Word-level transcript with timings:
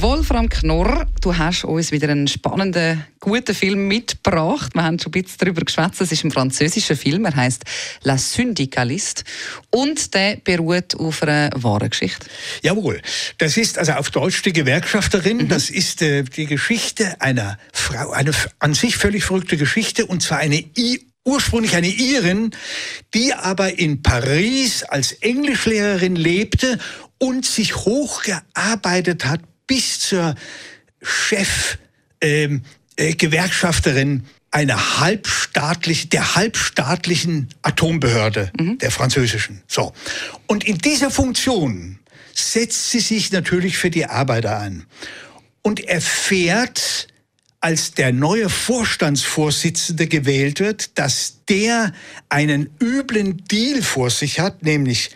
Wolfram 0.00 0.48
Knorr, 0.48 1.06
du 1.20 1.36
hast 1.36 1.64
uns 1.64 1.92
wieder 1.92 2.08
einen 2.08 2.26
spannenden, 2.26 3.04
guten 3.20 3.54
Film 3.54 3.86
mitgebracht. 3.86 4.74
Wir 4.74 4.82
haben 4.82 4.98
schon 4.98 5.12
ein 5.14 5.22
bisschen 5.22 5.38
darüber 5.38 5.62
geschwätzt. 5.62 6.00
Es 6.00 6.10
ist 6.10 6.24
ein 6.24 6.30
französischer 6.30 6.96
Film. 6.96 7.24
Er 7.24 7.36
heißt 7.36 7.64
La 8.02 8.18
Syndicaliste 8.18 9.22
und 9.70 10.12
der 10.14 10.36
beruht 10.36 10.94
auf 10.96 11.22
einer 11.22 11.50
wahren 11.54 11.90
Geschichte. 11.90 12.26
Jawohl. 12.62 13.00
Das 13.38 13.56
ist 13.56 13.78
also 13.78 13.92
auf 13.92 14.10
Deutsch 14.10 14.42
die 14.42 14.52
Gewerkschafterin. 14.52 15.38
Mhm. 15.38 15.48
Das 15.48 15.70
ist 15.70 16.02
äh, 16.02 16.24
die 16.24 16.46
Geschichte 16.46 17.20
einer 17.20 17.58
Frau, 17.72 18.10
eine 18.10 18.32
an 18.58 18.74
sich 18.74 18.96
völlig 18.96 19.24
verrückte 19.24 19.56
Geschichte 19.56 20.06
und 20.06 20.22
zwar 20.22 20.38
eine 20.38 20.56
I 20.76 21.06
ursprünglich 21.24 21.74
eine 21.74 21.88
Irin, 21.88 22.50
die 23.14 23.32
aber 23.32 23.78
in 23.78 24.02
Paris 24.02 24.82
als 24.82 25.12
Englischlehrerin 25.12 26.16
lebte 26.16 26.78
und 27.18 27.46
sich 27.46 27.76
hochgearbeitet 27.76 29.24
hat 29.24 29.40
bis 29.66 30.00
zur 30.00 30.34
Chef 31.02 31.78
ähm, 32.20 32.62
äh, 32.96 33.14
Gewerkschafterin 33.14 34.24
einer 34.50 35.00
halbstaatlichen, 35.00 36.10
der 36.10 36.36
halbstaatlichen 36.36 37.48
Atombehörde, 37.62 38.52
mhm. 38.58 38.78
der 38.78 38.90
französischen. 38.92 39.62
So. 39.66 39.92
Und 40.46 40.64
in 40.64 40.78
dieser 40.78 41.10
Funktion 41.10 41.98
setzt 42.32 42.90
sie 42.90 43.00
sich 43.00 43.32
natürlich 43.32 43.76
für 43.76 43.90
die 43.90 44.06
Arbeiter 44.06 44.58
ein 44.58 44.86
und 45.62 45.80
erfährt, 45.80 47.08
als 47.60 47.92
der 47.92 48.12
neue 48.12 48.48
Vorstandsvorsitzende 48.48 50.06
gewählt 50.06 50.60
wird, 50.60 50.98
dass 50.98 51.38
der 51.48 51.92
einen 52.28 52.70
üblen 52.80 53.42
Deal 53.46 53.82
vor 53.82 54.10
sich 54.10 54.38
hat, 54.38 54.62
nämlich 54.62 55.10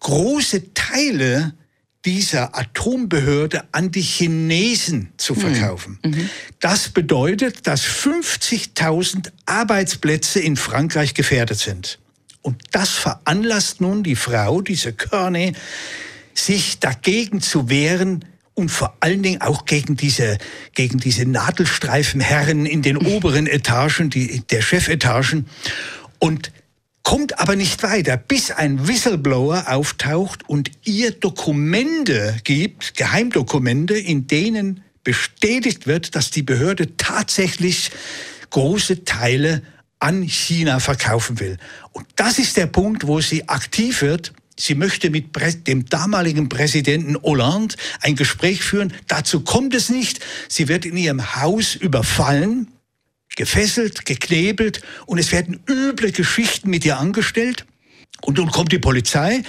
große 0.00 0.74
Teile 0.74 1.54
dieser 2.06 2.56
Atombehörde 2.56 3.64
an 3.72 3.90
die 3.90 4.00
Chinesen 4.00 5.10
zu 5.16 5.34
hm. 5.34 5.42
verkaufen. 5.42 5.98
Mhm. 6.04 6.30
Das 6.60 6.88
bedeutet, 6.88 7.66
dass 7.66 7.82
50.000 7.82 9.30
Arbeitsplätze 9.44 10.40
in 10.40 10.56
Frankreich 10.56 11.12
gefährdet 11.14 11.58
sind. 11.58 11.98
Und 12.42 12.62
das 12.70 12.90
veranlasst 12.90 13.80
nun 13.80 14.04
die 14.04 14.14
Frau, 14.14 14.60
diese 14.60 14.92
Kearney, 14.92 15.52
sich 16.32 16.78
dagegen 16.78 17.40
zu 17.40 17.68
wehren 17.68 18.24
und 18.54 18.70
vor 18.70 18.96
allen 19.00 19.22
Dingen 19.22 19.40
auch 19.40 19.64
gegen 19.64 19.96
diese, 19.96 20.38
gegen 20.74 20.98
diese 20.98 21.26
Nadelstreifenherren 21.26 22.64
in 22.64 22.82
den 22.82 22.96
oberen 23.14 23.48
Etagen, 23.48 24.10
die, 24.10 24.42
der 24.48 24.62
Chefetagen. 24.62 25.46
Und 26.20 26.52
kommt 27.06 27.38
aber 27.38 27.54
nicht 27.54 27.84
weiter, 27.84 28.16
bis 28.16 28.50
ein 28.50 28.88
Whistleblower 28.88 29.66
auftaucht 29.68 30.48
und 30.48 30.72
ihr 30.82 31.12
Dokumente 31.12 32.36
gibt, 32.42 32.96
Geheimdokumente, 32.96 33.94
in 33.96 34.26
denen 34.26 34.82
bestätigt 35.04 35.86
wird, 35.86 36.16
dass 36.16 36.32
die 36.32 36.42
Behörde 36.42 36.96
tatsächlich 36.96 37.92
große 38.50 39.04
Teile 39.04 39.62
an 40.00 40.22
China 40.22 40.80
verkaufen 40.80 41.38
will. 41.38 41.58
Und 41.92 42.08
das 42.16 42.40
ist 42.40 42.56
der 42.56 42.66
Punkt, 42.66 43.06
wo 43.06 43.20
sie 43.20 43.48
aktiv 43.48 44.02
wird. 44.02 44.32
Sie 44.58 44.74
möchte 44.74 45.08
mit 45.08 45.26
dem 45.68 45.86
damaligen 45.86 46.48
Präsidenten 46.48 47.16
Hollande 47.22 47.76
ein 48.00 48.16
Gespräch 48.16 48.64
führen. 48.64 48.92
Dazu 49.06 49.44
kommt 49.44 49.76
es 49.76 49.90
nicht. 49.90 50.18
Sie 50.48 50.66
wird 50.66 50.84
in 50.84 50.96
ihrem 50.96 51.36
Haus 51.36 51.76
überfallen 51.76 52.66
gefesselt, 53.34 54.04
geknebelt 54.04 54.82
und 55.06 55.18
es 55.18 55.32
werden 55.32 55.60
üble 55.68 56.12
Geschichten 56.12 56.70
mit 56.70 56.84
ihr 56.84 56.98
angestellt. 56.98 57.66
Und 58.22 58.38
nun 58.38 58.50
kommt 58.50 58.72
die 58.72 58.78
Polizei, 58.78 59.42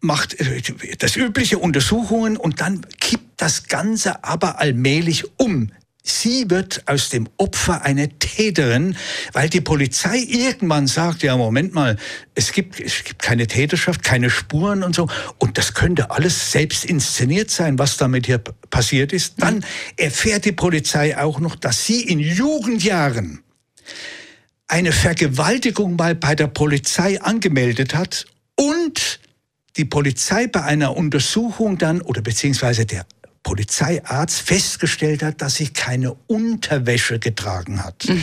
macht 0.00 0.38
äh, 0.40 0.62
das 0.98 1.16
übliche 1.16 1.58
Untersuchungen 1.58 2.36
und 2.36 2.60
dann 2.60 2.86
kippt 3.00 3.40
das 3.40 3.68
Ganze 3.68 4.24
aber 4.24 4.58
allmählich 4.60 5.24
um. 5.38 5.72
Sie 6.08 6.48
wird 6.48 6.82
aus 6.86 7.10
dem 7.10 7.28
Opfer 7.36 7.82
eine 7.82 8.08
Täterin, 8.18 8.96
weil 9.32 9.48
die 9.48 9.60
Polizei 9.60 10.18
irgendwann 10.18 10.86
sagt, 10.86 11.22
ja, 11.22 11.36
Moment 11.36 11.74
mal, 11.74 11.96
es 12.34 12.52
gibt, 12.52 12.80
es 12.80 13.04
gibt 13.04 13.20
keine 13.22 13.46
Täterschaft, 13.46 14.02
keine 14.02 14.30
Spuren 14.30 14.82
und 14.82 14.94
so. 14.94 15.08
Und 15.38 15.58
das 15.58 15.74
könnte 15.74 16.10
alles 16.10 16.50
selbst 16.50 16.84
inszeniert 16.84 17.50
sein, 17.50 17.78
was 17.78 17.96
damit 17.98 18.26
hier 18.26 18.38
passiert 18.38 19.12
ist. 19.12 19.34
Dann 19.38 19.64
erfährt 19.96 20.44
die 20.44 20.52
Polizei 20.52 21.16
auch 21.18 21.40
noch, 21.40 21.56
dass 21.56 21.84
sie 21.84 22.02
in 22.02 22.18
Jugendjahren 22.18 23.42
eine 24.66 24.92
Vergewaltigung 24.92 25.96
mal 25.96 26.14
bei 26.14 26.34
der 26.34 26.46
Polizei 26.46 27.20
angemeldet 27.20 27.94
hat 27.94 28.26
und 28.54 29.20
die 29.76 29.84
Polizei 29.84 30.46
bei 30.46 30.62
einer 30.62 30.96
Untersuchung 30.96 31.78
dann 31.78 32.00
oder 32.00 32.20
beziehungsweise 32.20 32.84
der 32.84 33.06
Polizeiarzt 33.48 34.42
festgestellt 34.42 35.22
hat, 35.22 35.40
dass 35.40 35.54
sie 35.54 35.68
keine 35.68 36.14
Unterwäsche 36.26 37.18
getragen 37.18 37.82
hat. 37.82 38.06
Mhm. 38.06 38.22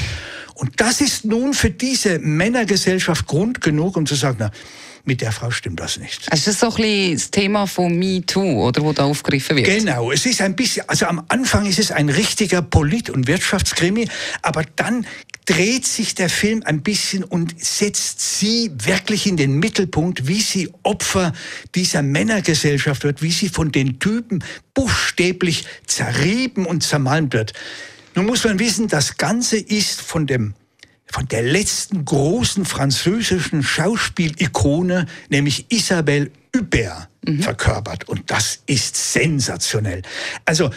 Und 0.54 0.80
das 0.80 1.02
ist 1.02 1.26
nun 1.26 1.56
für 1.56 1.72
diese 1.72 2.20
Männergesellschaft 2.20 3.26
Grund 3.26 3.60
genug, 3.60 3.98
um 3.98 4.06
zu 4.06 4.14
sagen, 4.14 4.38
na, 4.40 4.52
mit 5.04 5.22
der 5.22 5.32
Frau 5.32 5.50
stimmt 5.50 5.80
das 5.80 5.98
nicht. 5.98 6.32
Also 6.32 6.46
das 6.46 6.56
ist 6.56 6.60
so 6.60 6.68
ein 6.68 6.76
bisschen 6.76 7.14
das 7.14 7.32
Thema 7.32 7.66
von 7.66 7.98
MeToo, 7.98 8.68
oder, 8.68 8.84
wo 8.84 8.94
da 8.94 9.06
aufgegriffen 9.06 9.58
wird. 9.58 9.66
Genau, 9.66 10.12
es 10.12 10.28
ist 10.28 10.42
ein 10.42 10.56
bisschen, 10.56 10.88
also 10.88 11.08
am 11.08 11.24
Anfang 11.28 11.66
ist 11.66 11.80
es 11.80 11.92
ein 11.92 12.10
richtiger 12.10 12.62
Polit- 12.62 13.10
und 13.10 13.28
Wirtschaftskrimi, 13.28 14.08
aber 14.44 14.64
dann 14.76 15.08
dreht 15.46 15.86
sich 15.86 16.16
der 16.16 16.30
Film 16.30 16.64
ein 16.66 16.82
bisschen 16.82 17.24
und 17.24 17.64
setzt 17.64 18.40
sie 18.40 18.72
wirklich 18.74 19.28
in 19.28 19.38
den 19.38 19.60
Mittelpunkt, 19.60 20.28
wie 20.28 20.42
sie 20.42 20.70
Opfer 20.84 21.34
dieser 21.76 22.02
Männergesellschaft 22.02 23.04
wird, 23.04 23.22
wie 23.22 23.32
sie 23.32 23.50
von 23.50 23.72
den 23.72 24.00
Typen 24.00 24.44
buchstäblich 24.74 25.66
zerrieben 25.86 26.66
und 26.66 26.82
zermalmt 26.82 27.34
wird. 27.34 27.54
Nun 28.16 28.26
muss 28.26 28.44
man 28.44 28.60
wissen, 28.60 28.88
das 28.88 29.18
Ganze 29.18 29.58
ist 29.58 30.02
von 30.02 30.26
dem 30.26 30.56
von 31.08 31.28
der 31.28 31.44
letzten 31.44 32.04
großen 32.04 32.66
französischen 32.66 33.62
Schauspielikone, 33.62 35.06
nämlich 35.30 35.68
Isabelle 35.70 36.32
Huppert, 36.56 37.10
mhm. 37.26 37.42
verkörpert. 37.42 38.10
Und 38.10 38.32
das 38.32 38.60
ist 38.66 39.14
sensationell. 39.14 40.02
Also 40.46 40.72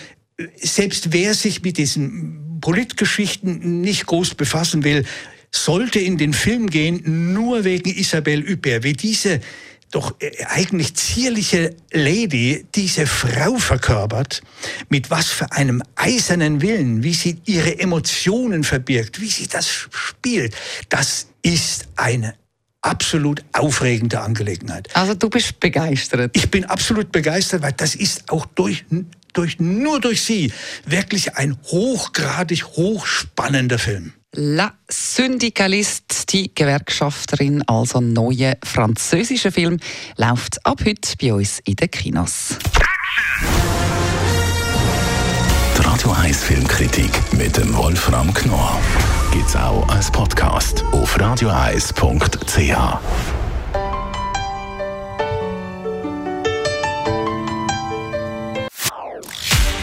selbst 0.56 1.12
wer 1.12 1.34
sich 1.34 1.62
mit 1.62 1.78
diesen 1.78 2.58
Politgeschichten 2.60 3.80
nicht 3.80 4.06
groß 4.06 4.34
befassen 4.34 4.84
will, 4.84 5.04
sollte 5.50 5.98
in 5.98 6.18
den 6.18 6.34
Film 6.34 6.68
gehen, 6.68 7.32
nur 7.32 7.64
wegen 7.64 7.90
Isabelle 7.90 8.44
Huppert, 8.48 8.82
wie 8.84 8.92
diese 8.92 9.40
doch 9.90 10.14
äh, 10.20 10.44
eigentlich 10.44 10.94
zierliche 10.94 11.74
Lady 11.92 12.66
diese 12.74 13.06
Frau 13.06 13.56
verkörpert, 13.56 14.42
mit 14.90 15.10
was 15.10 15.28
für 15.28 15.50
einem 15.52 15.82
eisernen 15.94 16.60
Willen, 16.60 17.02
wie 17.02 17.14
sie 17.14 17.38
ihre 17.46 17.78
Emotionen 17.78 18.64
verbirgt, 18.64 19.20
wie 19.20 19.28
sie 19.28 19.46
das 19.46 19.66
spielt, 19.68 20.54
das 20.90 21.28
ist 21.42 21.88
eine 21.96 22.34
absolut 22.82 23.42
aufregende 23.52 24.20
Angelegenheit. 24.20 24.94
Also 24.94 25.14
du 25.14 25.28
bist 25.28 25.58
begeistert. 25.58 26.30
Ich 26.34 26.50
bin 26.50 26.64
absolut 26.64 27.10
begeistert, 27.10 27.62
weil 27.62 27.72
das 27.72 27.94
ist 27.94 28.30
auch 28.30 28.46
durch, 28.46 28.84
durch 29.38 29.60
nur 29.60 30.00
durch 30.00 30.22
sie 30.22 30.52
wirklich 30.84 31.36
ein 31.36 31.56
hochgradig 31.70 32.64
hochspannender 32.64 33.78
Film. 33.78 34.12
La 34.34 34.72
Syndicaliste, 34.88 36.26
die 36.28 36.52
Gewerkschafterin, 36.54 37.62
also 37.66 38.00
neue 38.00 38.58
französische 38.64 39.52
Film, 39.52 39.78
läuft 40.16 40.64
ab 40.66 40.80
heute 40.84 41.16
bei 41.20 41.32
uns 41.32 41.60
in 41.64 41.76
den 41.76 41.90
Kinos. 41.90 42.56
Die 45.76 45.82
Radio 45.82 46.10
1 46.10 46.42
Filmkritik 46.42 47.10
mit 47.32 47.56
dem 47.56 47.74
Wolfram 47.76 48.34
Knorr 48.34 48.78
gibt's 49.32 49.54
auch 49.54 49.88
als 49.88 50.10
Podcast 50.10 50.84
auf 50.90 51.18
radioeis.ch. 51.18 53.37